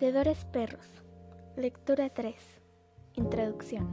Vendedores 0.00 0.44
perros. 0.44 0.86
Lectura 1.56 2.08
3. 2.08 2.36
Introducción. 3.16 3.88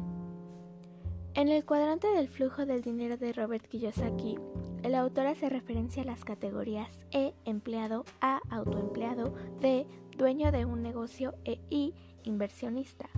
En 1.34 1.48
el 1.48 1.66
cuadrante 1.66 2.08
del 2.10 2.28
flujo 2.28 2.68
del 2.68 2.84
dinero 2.84 3.18
de 3.18 3.34
Robert 3.34 3.66
Kiyosaki, 3.66 4.38
el 4.84 4.94
autor 4.94 5.26
hace 5.26 5.50
referencia 5.50 6.04
a 6.04 6.06
las 6.06 6.24
categorías 6.24 6.92
E, 7.10 7.34
empleado, 7.44 8.06
A, 8.22 8.40
autoempleado, 8.52 9.34
D, 9.62 9.88
dueño 10.16 10.52
de 10.52 10.66
un 10.66 10.84
negocio 10.84 11.34
e 11.44 11.60
I, 11.72 11.96
inversionista. 12.24 13.10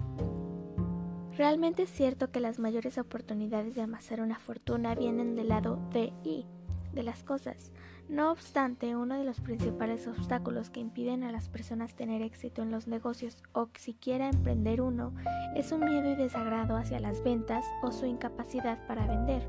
Realmente 1.35 1.83
es 1.83 1.89
cierto 1.89 2.31
que 2.31 2.39
las 2.39 2.57
mayores 2.57 2.97
oportunidades 2.97 3.75
de 3.75 3.81
amasar 3.81 4.21
una 4.21 4.39
fortuna 4.39 4.95
vienen 4.95 5.35
del 5.35 5.49
lado 5.49 5.77
de 5.91 6.13
I, 6.23 6.45
de 6.93 7.03
las 7.03 7.25
cosas, 7.25 7.73
no 8.09 8.31
obstante, 8.31 8.95
uno 8.95 9.17
de 9.17 9.25
los 9.25 9.41
principales 9.41 10.07
obstáculos 10.07 10.69
que 10.69 10.79
impiden 10.79 11.23
a 11.23 11.31
las 11.31 11.49
personas 11.49 11.95
tener 11.95 12.21
éxito 12.21 12.61
en 12.61 12.71
los 12.71 12.87
negocios 12.87 13.37
o 13.51 13.69
siquiera 13.77 14.29
emprender 14.29 14.81
uno 14.81 15.13
es 15.55 15.71
un 15.71 15.81
miedo 15.81 16.11
y 16.11 16.15
desagrado 16.15 16.77
hacia 16.77 16.99
las 16.99 17.23
ventas 17.23 17.65
o 17.83 17.91
su 17.91 18.05
incapacidad 18.05 18.85
para 18.87 19.07
vender. 19.07 19.47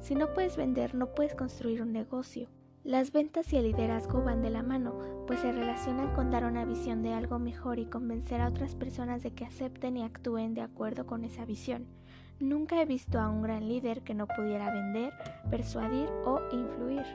Si 0.00 0.14
no 0.14 0.34
puedes 0.34 0.56
vender, 0.56 0.94
no 0.94 1.14
puedes 1.14 1.34
construir 1.34 1.80
un 1.80 1.92
negocio. 1.92 2.50
Las 2.84 3.12
ventas 3.12 3.50
y 3.54 3.56
el 3.56 3.64
liderazgo 3.64 4.22
van 4.22 4.42
de 4.42 4.50
la 4.50 4.62
mano, 4.62 5.24
pues 5.26 5.40
se 5.40 5.50
relacionan 5.50 6.12
con 6.14 6.30
dar 6.30 6.44
una 6.44 6.66
visión 6.66 7.02
de 7.02 7.14
algo 7.14 7.38
mejor 7.38 7.78
y 7.78 7.86
convencer 7.86 8.42
a 8.42 8.48
otras 8.48 8.74
personas 8.74 9.22
de 9.22 9.30
que 9.30 9.46
acepten 9.46 9.96
y 9.96 10.02
actúen 10.02 10.52
de 10.52 10.60
acuerdo 10.60 11.06
con 11.06 11.24
esa 11.24 11.46
visión. 11.46 11.86
Nunca 12.40 12.82
he 12.82 12.84
visto 12.84 13.18
a 13.18 13.30
un 13.30 13.40
gran 13.40 13.66
líder 13.66 14.02
que 14.02 14.12
no 14.12 14.26
pudiera 14.26 14.70
vender, 14.70 15.14
persuadir 15.50 16.10
o 16.26 16.42
influir. 16.52 17.06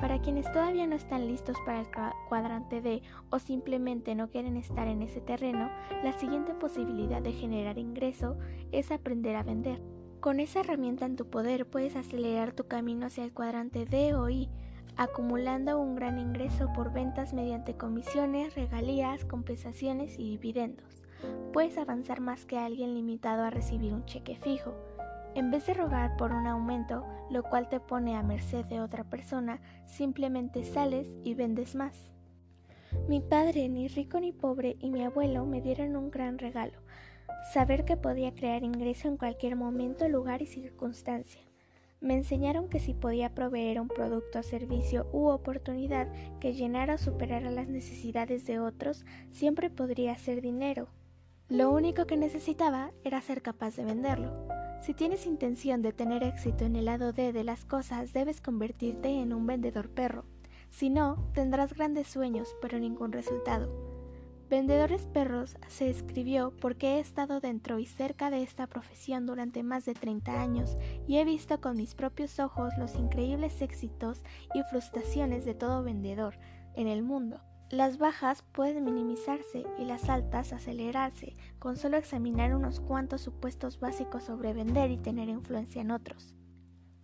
Para 0.00 0.20
quienes 0.20 0.50
todavía 0.52 0.86
no 0.86 0.96
están 0.96 1.26
listos 1.26 1.56
para 1.66 1.80
el 1.80 1.88
cuadrante 2.28 2.80
D 2.80 3.02
o 3.30 3.38
simplemente 3.38 4.14
no 4.14 4.30
quieren 4.30 4.56
estar 4.56 4.88
en 4.88 5.02
ese 5.02 5.20
terreno, 5.20 5.70
la 6.02 6.12
siguiente 6.18 6.54
posibilidad 6.54 7.20
de 7.20 7.32
generar 7.32 7.78
ingreso 7.78 8.38
es 8.72 8.90
aprender 8.90 9.36
a 9.36 9.42
vender. 9.42 9.82
Con 10.20 10.38
esa 10.38 10.60
herramienta 10.60 11.06
en 11.06 11.16
tu 11.16 11.26
poder 11.26 11.66
puedes 11.66 11.96
acelerar 11.96 12.52
tu 12.52 12.66
camino 12.66 13.06
hacia 13.06 13.24
el 13.24 13.32
cuadrante 13.32 13.86
D 13.86 14.14
o 14.14 14.28
I, 14.28 14.50
acumulando 14.96 15.80
un 15.80 15.94
gran 15.96 16.18
ingreso 16.18 16.70
por 16.74 16.92
ventas 16.92 17.32
mediante 17.32 17.76
comisiones, 17.76 18.54
regalías, 18.54 19.24
compensaciones 19.24 20.18
y 20.18 20.30
dividendos. 20.30 21.02
Puedes 21.52 21.78
avanzar 21.78 22.20
más 22.20 22.44
que 22.44 22.58
alguien 22.58 22.94
limitado 22.94 23.44
a 23.44 23.50
recibir 23.50 23.94
un 23.94 24.04
cheque 24.04 24.36
fijo. 24.36 24.74
En 25.34 25.50
vez 25.50 25.66
de 25.66 25.74
rogar 25.74 26.16
por 26.16 26.32
un 26.32 26.46
aumento, 26.46 27.04
lo 27.30 27.42
cual 27.42 27.68
te 27.68 27.78
pone 27.78 28.16
a 28.16 28.22
merced 28.22 28.64
de 28.64 28.80
otra 28.80 29.04
persona, 29.04 29.60
simplemente 29.86 30.64
sales 30.64 31.08
y 31.24 31.34
vendes 31.34 31.74
más. 31.74 32.12
Mi 33.08 33.20
padre, 33.20 33.68
ni 33.68 33.86
rico 33.86 34.18
ni 34.18 34.32
pobre, 34.32 34.76
y 34.80 34.90
mi 34.90 35.04
abuelo 35.04 35.46
me 35.46 35.60
dieron 35.60 35.94
un 35.94 36.10
gran 36.10 36.38
regalo, 36.38 36.78
saber 37.52 37.84
que 37.84 37.96
podía 37.96 38.34
crear 38.34 38.64
ingreso 38.64 39.06
en 39.06 39.16
cualquier 39.16 39.54
momento, 39.54 40.08
lugar 40.08 40.42
y 40.42 40.46
circunstancia. 40.46 41.40
Me 42.00 42.14
enseñaron 42.14 42.68
que 42.68 42.80
si 42.80 42.94
podía 42.94 43.34
proveer 43.34 43.80
un 43.80 43.88
producto, 43.88 44.42
servicio 44.42 45.06
u 45.12 45.28
oportunidad 45.28 46.08
que 46.40 46.54
llenara 46.54 46.94
o 46.94 46.98
superara 46.98 47.50
las 47.50 47.68
necesidades 47.68 48.46
de 48.46 48.58
otros, 48.58 49.04
siempre 49.30 49.70
podría 49.70 50.12
hacer 50.12 50.40
dinero. 50.40 50.88
Lo 51.48 51.70
único 51.70 52.06
que 52.06 52.16
necesitaba 52.16 52.92
era 53.04 53.20
ser 53.20 53.42
capaz 53.42 53.76
de 53.76 53.84
venderlo. 53.84 54.59
Si 54.80 54.94
tienes 54.94 55.26
intención 55.26 55.82
de 55.82 55.92
tener 55.92 56.22
éxito 56.22 56.64
en 56.64 56.74
el 56.74 56.86
lado 56.86 57.12
D 57.12 57.32
de 57.32 57.44
las 57.44 57.64
cosas, 57.66 58.12
debes 58.12 58.40
convertirte 58.40 59.08
en 59.10 59.34
un 59.34 59.46
vendedor 59.46 59.90
perro. 59.90 60.24
Si 60.70 60.88
no, 60.88 61.30
tendrás 61.34 61.74
grandes 61.74 62.08
sueños, 62.08 62.56
pero 62.62 62.78
ningún 62.78 63.12
resultado. 63.12 63.90
Vendedores 64.48 65.06
Perros 65.06 65.56
se 65.68 65.90
escribió 65.90 66.52
porque 66.60 66.96
he 66.96 66.98
estado 66.98 67.38
dentro 67.38 67.78
y 67.78 67.86
cerca 67.86 68.30
de 68.30 68.42
esta 68.42 68.66
profesión 68.66 69.24
durante 69.24 69.62
más 69.62 69.84
de 69.84 69.94
30 69.94 70.42
años 70.42 70.76
y 71.06 71.18
he 71.18 71.24
visto 71.24 71.60
con 71.60 71.76
mis 71.76 71.94
propios 71.94 72.40
ojos 72.40 72.72
los 72.76 72.96
increíbles 72.96 73.62
éxitos 73.62 74.24
y 74.52 74.62
frustraciones 74.64 75.44
de 75.44 75.54
todo 75.54 75.84
vendedor 75.84 76.36
en 76.74 76.88
el 76.88 77.04
mundo. 77.04 77.40
Las 77.70 77.98
bajas 77.98 78.42
pueden 78.42 78.84
minimizarse 78.84 79.64
y 79.78 79.84
las 79.84 80.10
altas 80.10 80.52
acelerarse 80.52 81.36
con 81.60 81.76
solo 81.76 81.98
examinar 81.98 82.52
unos 82.52 82.80
cuantos 82.80 83.20
supuestos 83.20 83.78
básicos 83.78 84.24
sobre 84.24 84.52
vender 84.52 84.90
y 84.90 84.98
tener 84.98 85.28
influencia 85.28 85.80
en 85.80 85.92
otros. 85.92 86.34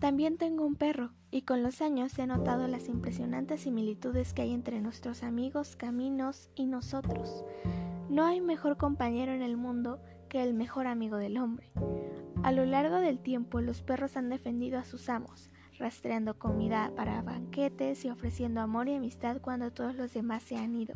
También 0.00 0.38
tengo 0.38 0.66
un 0.66 0.75
perro 0.75 1.12
y 1.31 1.43
con 1.43 1.62
los 1.62 1.81
años 1.81 2.19
he 2.19 2.27
notado 2.27 2.66
las 2.66 2.88
impresionantes 2.88 3.60
similitudes 3.60 4.34
que 4.34 4.43
hay 4.43 4.53
entre 4.53 4.81
nuestros 4.81 5.22
amigos, 5.22 5.77
caminos 5.77 6.50
y 6.56 6.66
nosotros. 6.66 7.44
No 8.09 8.25
hay 8.25 8.41
mejor 8.41 8.77
compañero 8.77 9.33
en 9.33 9.43
el 9.43 9.56
mundo 9.56 10.00
que 10.28 10.43
el 10.43 10.53
mejor 10.53 10.88
amigo 10.88 11.16
del 11.16 11.38
hombre. 11.38 11.71
A 12.43 12.50
lo 12.50 12.65
largo 12.65 12.97
del 12.97 13.21
tiempo 13.21 13.60
los 13.60 13.83
perros 13.83 14.16
han 14.16 14.31
defendido 14.31 14.81
a 14.81 14.84
sus 14.84 15.09
amos, 15.10 15.48
rastreando 15.78 16.38
comida 16.38 16.92
para 16.97 17.22
banquetes 17.22 18.04
y 18.04 18.10
ofreciendo 18.10 18.60
amor 18.60 18.88
y 18.88 18.94
amistad 18.94 19.41
cuando 19.41 19.72
todos 19.72 19.94
los 19.94 20.12
demás 20.14 20.42
se 20.42 20.56
han 20.56 20.75
ido. 20.75 20.94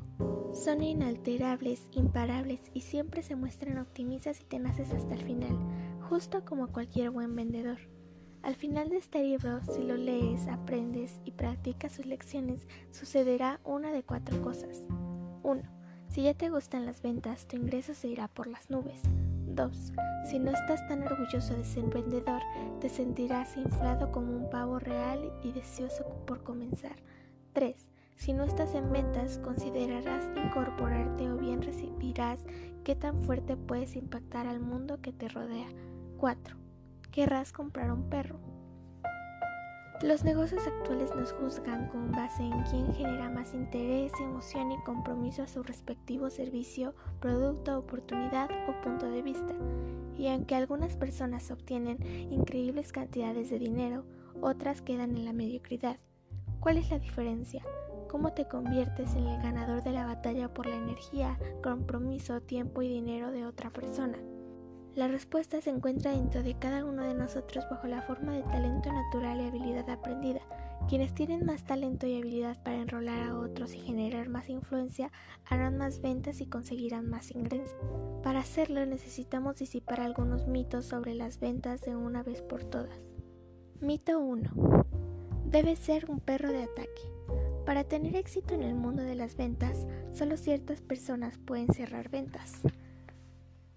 Son 0.53 0.83
inalterables, 0.83 1.89
imparables 1.93 2.71
y 2.75 2.81
siempre 2.81 3.23
se 3.23 3.37
muestran 3.37 3.79
optimistas 3.79 4.41
y 4.41 4.45
tenaces 4.45 4.93
hasta 4.93 5.15
el 5.15 5.23
final, 5.23 5.57
justo 6.09 6.45
como 6.45 6.69
cualquier 6.69 7.11
buen 7.11 7.35
vendedor. 7.37 7.79
Al 8.43 8.55
final 8.55 8.89
de 8.89 8.97
este 8.97 9.23
libro, 9.23 9.61
si 9.65 9.83
lo 9.83 9.97
lees, 9.97 10.49
aprendes 10.49 11.21
y 11.25 11.33
practicas 11.33 11.93
sus 11.93 12.07
lecciones, 12.07 12.67
sucederá 12.91 13.61
una 13.65 13.93
de 13.93 14.03
cuatro 14.03 14.41
cosas. 14.43 14.87
1. 15.43 15.63
Si 16.09 16.23
ya 16.23 16.35
te 16.35 16.49
gustan 16.49 16.87
las 16.87 17.03
ventas, 17.03 17.47
tu 17.47 17.57
ingreso 17.57 17.95
se 17.95 18.09
irá 18.09 18.29
por 18.29 18.47
las 18.47 18.71
nubes. 18.71 19.03
2. 19.55 19.93
Si 20.25 20.39
no 20.39 20.51
estás 20.51 20.87
tan 20.89 21.03
orgulloso 21.03 21.55
de 21.55 21.65
ser 21.65 21.85
vendedor, 21.85 22.41
te 22.81 22.89
sentirás 22.89 23.57
inflado 23.57 24.13
como 24.13 24.37
un 24.37 24.51
pavo 24.51 24.79
real 24.79 25.33
y 25.43 25.53
deseoso 25.53 26.05
por 26.27 26.43
comenzar. 26.43 26.97
3. 27.53 27.89
Si 28.17 28.33
no 28.33 28.45
estás 28.45 28.75
en 28.75 28.93
ventas, 28.93 29.39
considerarás 29.39 30.29
incorporarte 30.37 31.31
o 31.31 31.37
bien 31.37 31.63
recibirás 31.63 32.45
qué 32.85 32.95
tan 32.95 33.19
fuerte 33.21 33.57
puedes 33.57 33.97
impactar 33.97 34.47
al 34.47 34.61
mundo 34.61 35.01
que 35.01 35.13
te 35.13 35.29
rodea. 35.29 35.69
4. 36.19 36.57
Querrás 37.11 37.53
comprar 37.53 37.91
un 37.91 38.09
perro. 38.11 38.39
Los 40.03 40.25
negocios 40.25 40.67
actuales 40.67 41.15
nos 41.15 41.35
juzgan 41.35 41.89
con 41.89 42.11
base 42.11 42.43
en 42.43 42.63
quién 42.63 42.91
genera 42.95 43.29
más 43.29 43.53
interés, 43.53 44.11
emoción 44.19 44.73
y 44.73 44.79
compromiso 44.83 45.43
a 45.43 45.47
su 45.47 45.63
respectivo 45.63 46.31
servicio, 46.31 46.95
producto, 47.21 47.79
oportunidad 47.79 48.49
o 48.67 48.81
punto 48.81 49.11
de 49.11 49.21
vista. 49.21 49.55
Y 50.17 50.29
aunque 50.29 50.55
algunas 50.55 50.97
personas 50.97 51.51
obtienen 51.51 51.99
increíbles 52.33 52.93
cantidades 52.93 53.51
de 53.51 53.59
dinero, 53.59 54.07
otras 54.41 54.81
quedan 54.81 55.19
en 55.19 55.27
la 55.27 55.35
mediocridad. 55.35 55.99
¿Cuál 56.61 56.79
es 56.79 56.91
la 56.91 56.99
diferencia? 56.99 57.63
¿Cómo 58.09 58.33
te 58.33 58.49
conviertes 58.49 59.15
en 59.15 59.27
el 59.27 59.43
ganador 59.43 59.83
de 59.83 59.93
la 59.93 60.07
batalla 60.07 60.53
por 60.55 60.67
la 60.67 60.77
energía, 60.77 61.39
compromiso, 61.63 62.41
tiempo 62.41 62.81
y 62.81 62.89
dinero 62.89 63.31
de 63.33 63.45
otra 63.45 63.69
persona? 63.69 64.17
La 64.97 65.07
respuesta 65.07 65.61
se 65.61 65.71
encuentra 65.71 66.11
dentro 66.11 66.43
de 66.43 66.59
cada 66.59 66.85
uno 66.85 67.05
de 67.05 67.15
nosotros 67.15 67.65
bajo 67.71 67.87
la 67.87 68.03
forma 68.03 68.33
de 68.33 68.43
talento 68.43 68.93
natural 68.93 69.41
y 69.41 69.47
habilidad 69.47 69.89
aprendida. 69.89 70.41
Quienes 70.89 71.15
tienen 71.15 71.47
más 71.47 71.63
talento 71.63 72.09
y 72.09 72.19
habilidad 72.19 72.61
para 72.65 72.79
enrolar 72.79 73.29
a 73.29 73.39
otros 73.39 73.73
y 73.75 73.79
generar 73.79 74.29
más 74.29 74.49
influencia 74.49 75.13
harán 75.49 75.79
más 75.79 76.01
ventas 76.01 76.41
y 76.41 76.47
conseguirán 76.47 77.09
más 77.09 77.31
ingresos. 77.31 77.77
Para 78.25 78.41
hacerlo 78.41 78.85
necesitamos 78.85 79.57
disipar 79.57 80.01
algunos 80.01 80.49
mitos 80.49 80.87
sobre 80.87 81.15
las 81.15 81.39
ventas 81.39 81.83
de 81.83 81.95
una 81.95 82.25
vez 82.25 82.43
por 82.43 82.65
todas. 82.65 82.99
Mito 83.81 84.19
1. 84.19 84.51
Debe 85.45 85.77
ser 85.77 86.11
un 86.11 86.19
perro 86.19 86.51
de 86.51 86.65
ataque. 86.65 87.03
Para 87.65 87.85
tener 87.85 88.17
éxito 88.17 88.55
en 88.55 88.63
el 88.63 88.75
mundo 88.75 89.03
de 89.03 89.15
las 89.15 89.37
ventas, 89.37 89.87
solo 90.13 90.37
ciertas 90.37 90.81
personas 90.81 91.39
pueden 91.39 91.73
cerrar 91.73 92.09
ventas. 92.09 92.63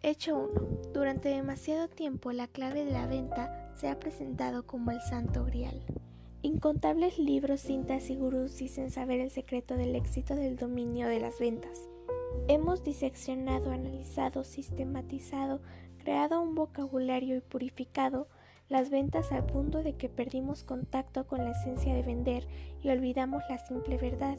Hecho 0.06 0.38
1. 0.38 0.92
Durante 0.94 1.30
demasiado 1.30 1.88
tiempo 1.88 2.34
la 2.34 2.50
clave 2.50 2.84
de 2.84 2.92
la 2.92 3.08
venta 3.08 3.72
se 3.76 3.88
ha 3.88 4.02
presentado 4.02 4.68
como 4.68 4.92
el 4.92 5.00
santo 5.00 5.46
grial. 5.46 5.82
Incontables 6.42 7.18
libros, 7.18 7.62
cintas 7.62 8.10
y 8.10 8.18
gurús 8.18 8.58
dicen 8.58 8.92
saber 8.92 9.22
el 9.22 9.32
secreto 9.32 9.78
del 9.78 9.96
éxito 9.96 10.36
del 10.36 10.58
dominio 10.58 11.08
de 11.08 11.22
las 11.22 11.40
ventas. 11.40 11.90
Hemos 12.50 12.84
diseccionado, 12.84 13.72
analizado, 13.72 14.44
sistematizado, 14.44 15.62
creado 16.00 16.42
un 16.42 16.54
vocabulario 16.54 17.38
y 17.38 17.40
purificado 17.40 18.28
las 18.68 18.90
ventas 18.90 19.32
al 19.32 19.46
punto 19.46 19.84
de 19.84 19.96
que 19.96 20.10
perdimos 20.10 20.66
contacto 20.66 21.28
con 21.28 21.46
la 21.46 21.52
esencia 21.52 21.94
de 21.94 22.04
vender 22.04 22.46
y 22.82 22.90
olvidamos 22.90 23.42
la 23.48 23.58
simple 23.58 23.96
verdad. 23.96 24.38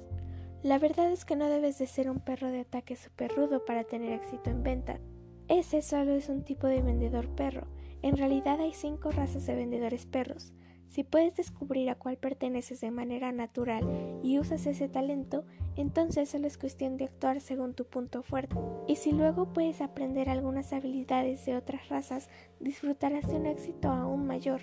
La 0.62 0.78
verdad 0.78 1.10
es 1.10 1.24
que 1.24 1.36
no 1.36 1.48
debes 1.48 1.78
de 1.78 1.86
ser 1.86 2.10
un 2.10 2.20
perro 2.20 2.48
de 2.48 2.60
ataque 2.60 2.96
super 2.96 3.34
rudo 3.34 3.64
para 3.64 3.84
tener 3.84 4.12
éxito 4.12 4.50
en 4.50 4.62
venta. 4.62 5.00
Ese 5.48 5.82
solo 5.82 6.14
es 6.14 6.30
un 6.30 6.42
tipo 6.42 6.66
de 6.66 6.80
vendedor 6.80 7.28
perro. 7.28 7.66
En 8.00 8.16
realidad 8.16 8.60
hay 8.60 8.72
cinco 8.72 9.10
razas 9.10 9.46
de 9.46 9.54
vendedores 9.54 10.06
perros. 10.06 10.52
Si 10.88 11.04
puedes 11.04 11.34
descubrir 11.34 11.90
a 11.90 11.96
cuál 11.96 12.16
perteneces 12.16 12.80
de 12.80 12.90
manera 12.90 13.32
natural 13.32 13.84
y 14.22 14.38
usas 14.38 14.64
ese 14.66 14.88
talento, 14.88 15.44
entonces 15.76 16.30
solo 16.30 16.46
es 16.46 16.56
cuestión 16.56 16.96
de 16.96 17.04
actuar 17.04 17.40
según 17.40 17.74
tu 17.74 17.84
punto 17.84 18.22
fuerte. 18.22 18.56
Y 18.86 18.96
si 18.96 19.12
luego 19.12 19.52
puedes 19.52 19.80
aprender 19.80 20.30
algunas 20.30 20.72
habilidades 20.72 21.44
de 21.44 21.56
otras 21.56 21.88
razas, 21.88 22.30
disfrutarás 22.60 23.26
de 23.26 23.34
un 23.34 23.46
éxito 23.46 23.88
aún 23.88 24.26
mayor. 24.26 24.60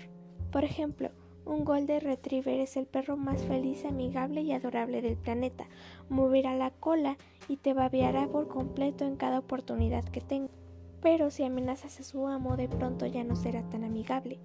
Por 0.50 0.64
ejemplo, 0.64 1.10
un 1.44 1.64
Golden 1.64 2.00
Retriever 2.00 2.60
es 2.60 2.76
el 2.76 2.86
perro 2.86 3.16
más 3.16 3.44
feliz, 3.44 3.84
amigable 3.84 4.40
y 4.40 4.52
adorable 4.52 5.02
del 5.02 5.16
planeta. 5.16 5.66
Moverá 6.08 6.56
la 6.56 6.70
cola 6.70 7.18
y 7.46 7.56
te 7.56 7.72
babeará 7.74 8.26
por 8.28 8.48
completo 8.48 9.04
en 9.04 9.16
cada 9.16 9.40
oportunidad 9.40 10.04
que 10.04 10.20
tenga. 10.20 10.61
Pero 11.02 11.30
si 11.30 11.42
amenazas 11.42 12.00
a 12.00 12.04
su 12.04 12.26
amo, 12.28 12.56
de 12.56 12.68
pronto 12.68 13.06
ya 13.06 13.24
no 13.24 13.36
será 13.36 13.68
tan 13.68 13.84
amigable. 13.84 14.38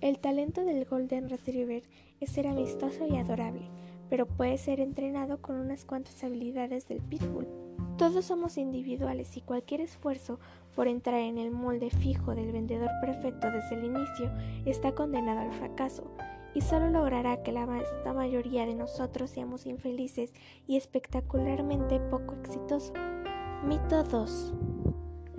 El 0.00 0.18
talento 0.18 0.64
del 0.64 0.84
Golden 0.84 1.28
Retriever 1.28 1.84
es 2.20 2.30
ser 2.30 2.46
amistoso 2.46 3.06
y 3.06 3.16
adorable, 3.16 3.68
pero 4.08 4.26
puede 4.26 4.58
ser 4.58 4.80
entrenado 4.80 5.40
con 5.40 5.56
unas 5.56 5.84
cuantas 5.84 6.22
habilidades 6.24 6.88
del 6.88 7.00
Pitbull. 7.00 7.46
Todos 7.96 8.24
somos 8.24 8.56
individuales 8.56 9.36
y 9.36 9.42
cualquier 9.42 9.82
esfuerzo 9.82 10.40
por 10.74 10.88
entrar 10.88 11.20
en 11.20 11.36
el 11.36 11.50
molde 11.50 11.90
fijo 11.90 12.34
del 12.34 12.50
vendedor 12.50 12.90
perfecto 13.02 13.50
desde 13.50 13.76
el 13.76 13.84
inicio 13.84 14.32
está 14.64 14.94
condenado 14.94 15.40
al 15.40 15.52
fracaso 15.52 16.10
y 16.54 16.62
solo 16.62 16.88
logrará 16.88 17.42
que 17.42 17.52
la 17.52 17.66
mayoría 18.14 18.66
de 18.66 18.74
nosotros 18.74 19.30
seamos 19.30 19.66
infelices 19.66 20.32
y 20.66 20.76
espectacularmente 20.76 22.00
poco 22.00 22.34
exitosos. 22.34 22.94
Mito 23.64 24.02
2. 24.02 24.69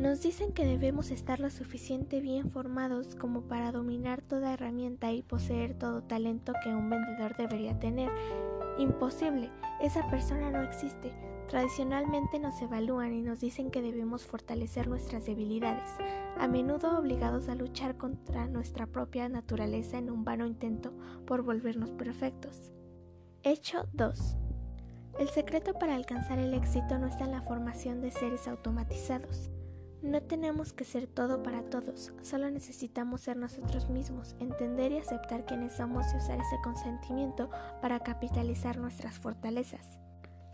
Nos 0.01 0.23
dicen 0.23 0.51
que 0.51 0.65
debemos 0.65 1.11
estar 1.11 1.39
lo 1.39 1.51
suficiente 1.51 2.21
bien 2.21 2.49
formados 2.49 3.13
como 3.13 3.43
para 3.43 3.71
dominar 3.71 4.23
toda 4.23 4.51
herramienta 4.51 5.11
y 5.11 5.21
poseer 5.21 5.75
todo 5.75 6.01
talento 6.01 6.53
que 6.63 6.73
un 6.73 6.89
vendedor 6.89 7.37
debería 7.37 7.77
tener. 7.79 8.09
Imposible, 8.79 9.51
esa 9.79 10.09
persona 10.09 10.49
no 10.49 10.63
existe. 10.63 11.13
Tradicionalmente 11.47 12.39
nos 12.39 12.59
evalúan 12.63 13.13
y 13.13 13.21
nos 13.21 13.41
dicen 13.41 13.69
que 13.69 13.83
debemos 13.83 14.25
fortalecer 14.25 14.87
nuestras 14.87 15.27
debilidades, 15.27 15.91
a 16.35 16.47
menudo 16.47 16.97
obligados 16.97 17.47
a 17.47 17.53
luchar 17.53 17.95
contra 17.95 18.47
nuestra 18.47 18.87
propia 18.87 19.29
naturaleza 19.29 19.99
en 19.99 20.09
un 20.09 20.25
vano 20.25 20.47
intento 20.47 20.93
por 21.27 21.43
volvernos 21.43 21.91
perfectos. 21.91 22.71
Hecho 23.43 23.87
2. 23.93 24.35
El 25.19 25.29
secreto 25.29 25.75
para 25.75 25.93
alcanzar 25.93 26.39
el 26.39 26.55
éxito 26.55 26.97
no 26.97 27.05
está 27.05 27.25
en 27.25 27.33
la 27.33 27.43
formación 27.43 28.01
de 28.01 28.09
seres 28.09 28.47
automatizados. 28.47 29.51
No 30.01 30.19
tenemos 30.23 30.73
que 30.73 30.83
ser 30.83 31.05
todo 31.05 31.43
para 31.43 31.61
todos, 31.61 32.11
solo 32.23 32.49
necesitamos 32.49 33.21
ser 33.21 33.37
nosotros 33.37 33.87
mismos, 33.87 34.35
entender 34.39 34.91
y 34.91 34.97
aceptar 34.97 35.45
quiénes 35.45 35.73
somos 35.73 36.07
y 36.11 36.17
usar 36.17 36.39
ese 36.39 36.59
consentimiento 36.63 37.51
para 37.83 37.99
capitalizar 37.99 38.77
nuestras 38.77 39.19
fortalezas. 39.19 39.99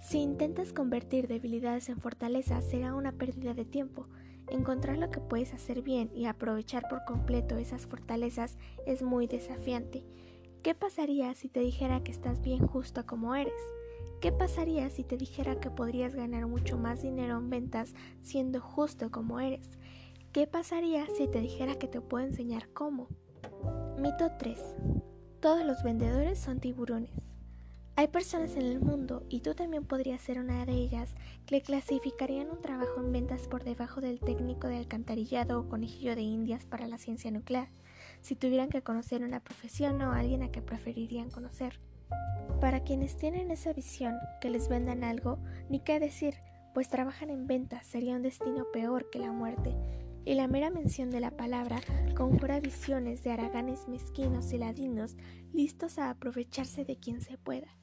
Si 0.02 0.18
intentas 0.20 0.74
convertir 0.74 1.30
debilidades 1.30 1.88
en 1.88 2.00
fortalezas 2.02 2.66
será 2.66 2.94
una 2.94 3.14
pérdida 3.14 3.54
de 3.54 3.64
tiempo. 3.64 4.10
Encontrar 4.50 4.98
lo 4.98 5.10
que 5.10 5.22
puedes 5.22 5.54
hacer 5.54 5.82
bien 5.82 6.12
y 6.14 6.26
aprovechar 6.26 6.88
por 6.90 7.06
completo 7.06 7.58
esas 7.58 7.86
fortalezas 7.86 8.58
es 8.86 9.02
muy 9.02 9.28
desafiante. 9.28 10.04
¿Qué 10.62 10.76
pasaría 10.76 11.34
si 11.36 11.48
te 11.48 11.62
dijera 11.62 12.04
que 12.04 12.12
estás 12.12 12.42
bien 12.42 12.68
justo 12.68 13.06
como 13.06 13.34
eres? 13.34 13.54
¿Qué 14.20 14.32
pasaría 14.32 14.90
si 14.90 15.04
te 15.04 15.16
dijera 15.16 15.60
que 15.60 15.70
podrías 15.70 16.16
ganar 16.16 16.48
mucho 16.48 16.76
más 16.80 17.04
dinero 17.04 17.38
en 17.38 17.52
ventas 17.52 17.94
siendo 18.24 18.60
justo 18.60 19.12
como 19.12 19.40
eres? 19.40 19.70
¿Qué 20.32 20.48
pasaría 20.48 21.06
si 21.16 21.28
te 21.28 21.40
dijera 21.40 21.76
que 21.76 21.88
te 21.88 22.02
puedo 22.02 22.26
enseñar 22.26 22.68
cómo? 22.74 23.10
Mito 24.00 24.32
3. 24.40 24.60
Todos 25.40 25.64
los 25.64 25.84
vendedores 25.84 26.40
son 26.40 26.60
tiburones. 26.60 27.12
Hay 27.96 28.08
personas 28.08 28.56
en 28.56 28.64
el 28.64 28.80
mundo, 28.80 29.24
y 29.30 29.42
tú 29.42 29.54
también 29.54 29.86
podrías 29.86 30.22
ser 30.22 30.40
una 30.40 30.66
de 30.66 30.74
ellas, 30.74 31.14
que 31.46 31.62
clasificarían 31.62 32.50
un 32.50 32.62
trabajo 32.62 33.00
en 33.00 33.12
ventas 33.12 33.48
por 33.48 33.64
debajo 33.64 34.02
del 34.02 34.20
técnico 34.20 34.68
de 34.68 34.78
alcantarillado 34.78 35.60
o 35.60 35.70
conejillo 35.70 36.16
de 36.16 36.22
indias 36.22 36.66
para 36.66 36.88
la 36.88 36.98
ciencia 36.98 37.30
nuclear, 37.30 37.70
si 38.22 38.36
tuvieran 38.36 38.70
que 38.70 38.82
conocer 38.82 39.24
una 39.24 39.40
profesión 39.40 40.02
o 40.02 40.12
alguien 40.12 40.42
a 40.42 40.52
que 40.52 40.64
preferirían 40.64 41.30
conocer. 41.30 41.80
Para 42.60 42.84
quienes 42.84 43.18
tienen 43.18 43.52
esa 43.52 43.74
visión, 43.74 44.16
que 44.42 44.50
les 44.50 44.68
vendan 44.68 45.04
algo, 45.04 45.40
ni 45.70 45.80
qué 45.80 46.00
decir, 46.00 46.36
pues 46.74 46.90
trabajan 46.90 47.30
en 47.30 47.48
ventas, 47.48 47.86
sería 47.86 48.16
un 48.16 48.22
destino 48.22 48.66
peor 48.72 49.10
que 49.10 49.20
la 49.20 49.32
muerte. 49.32 49.76
Y 50.26 50.36
la 50.36 50.48
mera 50.48 50.70
mención 50.70 51.10
de 51.10 51.20
la 51.20 51.32
palabra 51.32 51.80
conjura 52.16 52.60
visiones 52.60 53.24
de 53.24 53.32
haraganes 53.32 53.88
mezquinos 53.88 54.52
y 54.52 54.58
ladinos 54.58 55.16
listos 55.54 56.00
a 56.00 56.10
aprovecharse 56.10 56.84
de 56.84 56.98
quien 56.98 57.22
se 57.22 57.38
pueda. 57.38 57.78